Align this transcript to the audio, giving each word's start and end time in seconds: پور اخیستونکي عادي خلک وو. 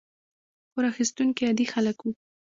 پور 0.71 0.83
اخیستونکي 0.91 1.41
عادي 1.47 1.65
خلک 1.73 1.97
وو. 2.01 2.11